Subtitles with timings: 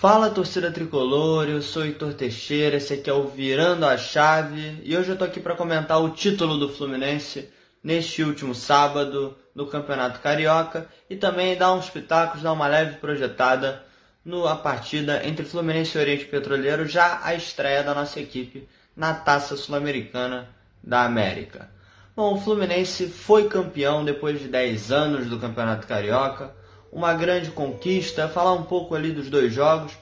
[0.00, 4.96] Fala torcida tricolor, eu sou Heitor Teixeira, esse aqui é o Virando a Chave e
[4.96, 7.50] hoje eu tô aqui para comentar o título do Fluminense
[7.82, 13.82] neste último sábado no Campeonato Carioca e também dar uns pitacos, dar uma leve projetada
[14.24, 19.56] na partida entre Fluminense e Oriente Petroleiro, já a estreia da nossa equipe na Taça
[19.56, 20.48] Sul-Americana
[20.80, 21.68] da América.
[22.14, 26.54] Bom, o Fluminense foi campeão depois de 10 anos do Campeonato Carioca,
[26.92, 28.28] uma grande conquista.
[28.28, 29.92] Falar um pouco ali dos dois jogos.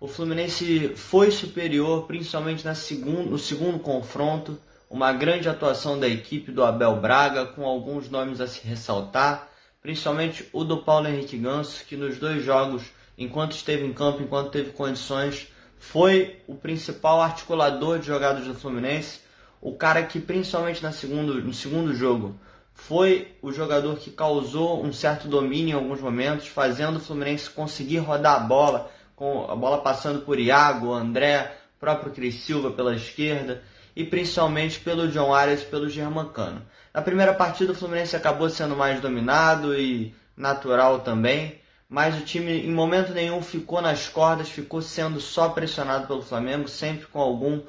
[0.00, 4.58] O Fluminense foi superior, principalmente na segundo, no segundo confronto.
[4.90, 9.48] Uma grande atuação da equipe do Abel Braga, com alguns nomes a se ressaltar,
[9.82, 12.84] principalmente o do Paulo Henrique Ganso, que nos dois jogos,
[13.16, 19.20] enquanto esteve em campo, enquanto teve condições, foi o principal articulador de jogadas do Fluminense.
[19.60, 22.38] O cara que, principalmente na segundo, no segundo jogo,
[22.74, 27.98] foi o jogador que causou um certo domínio em alguns momentos, fazendo o Fluminense conseguir
[27.98, 33.62] rodar a bola, com a bola passando por Iago, André, próprio Cris Silva pela esquerda
[33.94, 36.62] e principalmente pelo John Arias e pelo Germancano.
[36.92, 42.66] Na primeira partida o Fluminense acabou sendo mais dominado e natural também, mas o time
[42.66, 47.62] em momento nenhum ficou nas cordas, ficou sendo só pressionado pelo Flamengo, sempre com alguma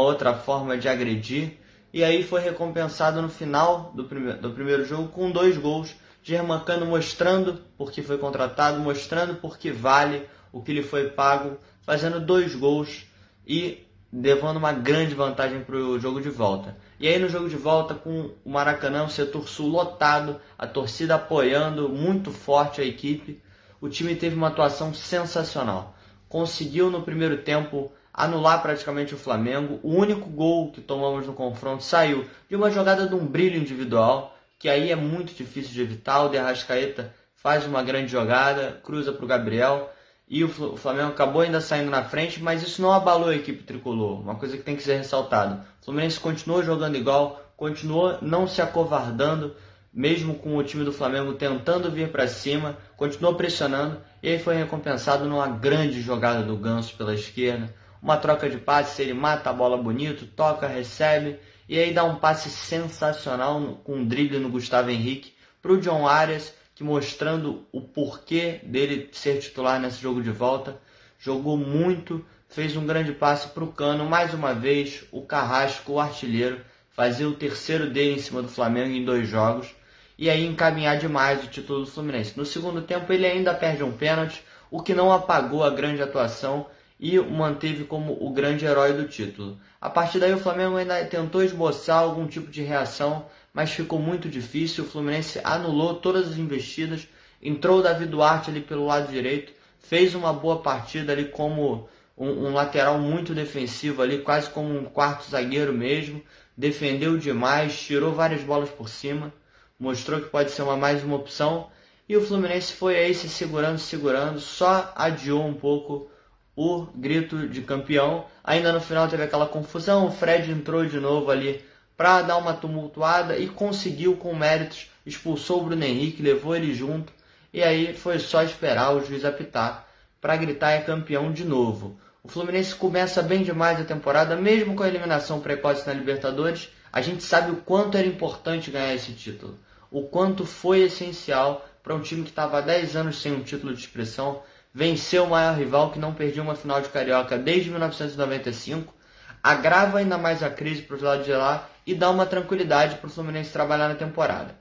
[0.00, 1.58] outra forma de agredir
[1.92, 5.94] e aí foi recompensado no final do, prime do primeiro jogo com dois gols.
[6.22, 12.54] Germancano mostrando porque foi contratado, mostrando porque vale o que lhe foi pago, fazendo dois
[12.54, 13.04] gols
[13.46, 16.76] e levando uma grande vantagem para o jogo de volta.
[17.00, 21.16] E aí no jogo de volta, com o Maracanã, o setor sul lotado, a torcida
[21.16, 23.42] apoiando muito forte a equipe,
[23.80, 25.96] o time teve uma atuação sensacional.
[26.28, 29.80] Conseguiu no primeiro tempo anular praticamente o Flamengo.
[29.82, 34.36] O único gol que tomamos no confronto saiu de uma jogada de um brilho individual,
[34.58, 36.22] que aí é muito difícil de evitar.
[36.22, 39.90] O De Arrascaeta faz uma grande jogada, cruza para o Gabriel
[40.28, 44.20] e o Flamengo acabou ainda saindo na frente, mas isso não abalou a equipe tricolor,
[44.20, 45.60] uma coisa que tem que ser ressaltado.
[45.80, 49.54] O Fluminense continuou jogando igual, continuou não se acovardando,
[49.92, 54.56] mesmo com o time do Flamengo tentando vir para cima, continuou pressionando e aí foi
[54.56, 59.52] recompensado numa grande jogada do Ganso pela esquerda, uma troca de passes, ele mata a
[59.52, 64.90] bola bonito, toca, recebe, e aí dá um passe sensacional com um drible no Gustavo
[64.90, 65.32] Henrique
[65.62, 70.80] para o John Arias, que mostrando o porquê dele ser titular nesse jogo de volta.
[71.18, 76.00] Jogou muito, fez um grande passe para o Cano, mais uma vez o Carrasco, o
[76.00, 79.72] artilheiro, fazer o terceiro dele em cima do Flamengo em dois jogos
[80.18, 82.36] e aí encaminhar demais o título do Fluminense.
[82.36, 86.66] No segundo tempo ele ainda perde um pênalti, o que não apagou a grande atuação
[87.02, 89.58] e o manteve como o grande herói do título.
[89.80, 94.28] A partir daí o Flamengo ainda tentou esboçar algum tipo de reação, mas ficou muito
[94.28, 94.84] difícil.
[94.84, 97.08] O Fluminense anulou todas as investidas,
[97.42, 102.46] entrou o Davi Duarte ali pelo lado direito, fez uma boa partida ali como um,
[102.46, 106.22] um lateral muito defensivo ali, quase como um quarto zagueiro mesmo,
[106.56, 109.34] defendeu demais, tirou várias bolas por cima,
[109.76, 111.68] mostrou que pode ser uma mais uma opção.
[112.08, 116.11] E o Fluminense foi aí se segurando, segurando, só adiou um pouco
[116.56, 118.26] o grito de campeão.
[118.44, 121.64] Ainda no final teve aquela confusão, o Fred entrou de novo ali
[121.96, 127.12] para dar uma tumultuada e conseguiu com méritos, expulsou o Bruno Henrique, levou ele junto
[127.52, 129.86] e aí foi só esperar o juiz apitar
[130.20, 131.98] para gritar é campeão de novo.
[132.22, 136.68] O Fluminense começa bem demais a temporada, mesmo com a eliminação precoce na Libertadores.
[136.92, 139.58] A gente sabe o quanto era importante ganhar esse título,
[139.90, 143.74] o quanto foi essencial para um time que estava há 10 anos sem um título
[143.74, 144.42] de expressão,
[144.74, 148.94] venceu o maior rival que não perdia uma final de carioca desde 1995,
[149.42, 153.08] agrava ainda mais a crise para os lados de lá e dá uma tranquilidade para
[153.08, 154.56] o Fluminense trabalhar na temporada.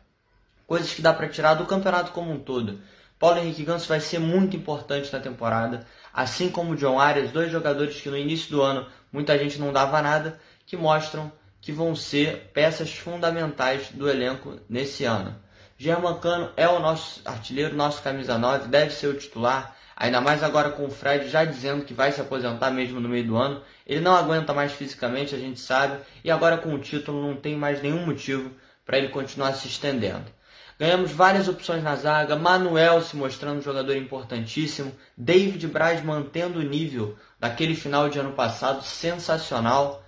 [0.66, 2.80] Coisas que dá para tirar do campeonato como um todo.
[3.20, 7.52] Paulo Henrique Ganso vai ser muito importante na temporada, assim como o John Arias, dois
[7.52, 11.96] jogadores que no início do ano muita gente não dava nada, que mostram que vão
[11.96, 15.36] ser peças fundamentais do elenco nesse ano.
[15.78, 19.76] Germancano é o nosso artilheiro, nosso camisa 9, deve ser o titular.
[20.02, 23.24] Ainda mais agora com o Fred já dizendo que vai se aposentar mesmo no meio
[23.24, 23.62] do ano.
[23.86, 26.00] Ele não aguenta mais fisicamente, a gente sabe.
[26.24, 28.50] E agora com o título não tem mais nenhum motivo
[28.84, 30.26] para ele continuar se estendendo.
[30.80, 36.64] Ganhamos várias opções na zaga, Manuel se mostrando um jogador importantíssimo, David Braz mantendo o
[36.64, 40.01] nível daquele final de ano passado sensacional.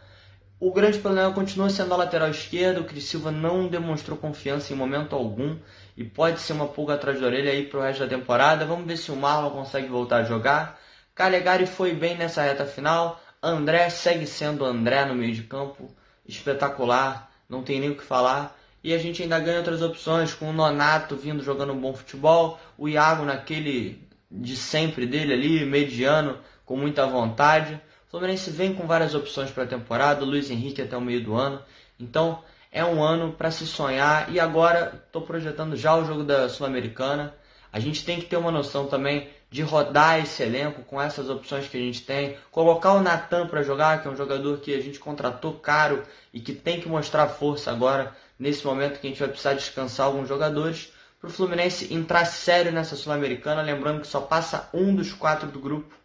[0.66, 2.80] O grande problema continua sendo a lateral esquerda.
[2.80, 5.58] O Cris Silva não demonstrou confiança em momento algum
[5.98, 8.66] e pode ser uma pulga atrás da orelha aí pro resto da temporada.
[8.66, 10.80] Vamos ver se o Marlon consegue voltar a jogar.
[11.14, 13.22] Calegari foi bem nessa reta final.
[13.44, 15.94] André segue sendo André no meio de campo,
[16.26, 18.58] espetacular, não tem nem o que falar.
[18.82, 22.58] E a gente ainda ganha outras opções, com o Nonato vindo jogando um bom futebol,
[22.78, 27.82] o Iago naquele de sempre dele ali, mediano, com muita vontade.
[28.14, 31.60] Fluminense vem com várias opções para a temporada, Luiz Henrique até o meio do ano.
[32.00, 36.48] Então é um ano para se sonhar e agora estou projetando já o jogo da
[36.48, 37.34] Sul-Americana.
[37.72, 41.68] A gente tem que ter uma noção também de rodar esse elenco com essas opções
[41.68, 44.80] que a gente tem, colocar o Natan para jogar, que é um jogador que a
[44.80, 49.20] gente contratou caro e que tem que mostrar força agora nesse momento que a gente
[49.20, 54.22] vai precisar descansar alguns jogadores para o Fluminense entrar sério nessa Sul-Americana, lembrando que só
[54.22, 55.96] passa um dos quatro do grupo,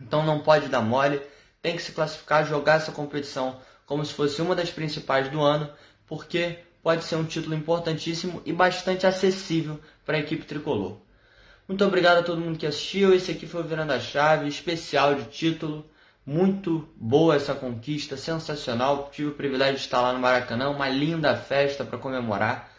[0.00, 1.22] então não pode dar mole,
[1.62, 5.70] tem que se classificar, jogar essa competição como se fosse uma das principais do ano,
[6.06, 10.98] porque pode ser um título importantíssimo e bastante acessível para a equipe tricolor.
[11.68, 13.12] Muito obrigado a todo mundo que assistiu.
[13.12, 15.84] Esse aqui foi o Virando a Chave, especial de título.
[16.24, 19.10] Muito boa essa conquista, sensacional.
[19.12, 22.72] Tive o privilégio de estar lá no Maracanã, uma linda festa para comemorar.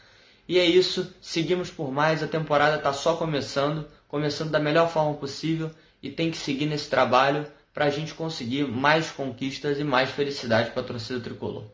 [0.48, 2.24] E é isso, seguimos por mais.
[2.24, 5.70] A temporada está só começando, começando da melhor forma possível
[6.02, 7.46] e tem que seguir nesse trabalho
[7.78, 11.66] para a gente conseguir mais conquistas e mais felicidade para a torcida tricolor.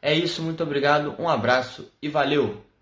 [0.00, 2.64] É isso, muito obrigado, um abraço e valeu!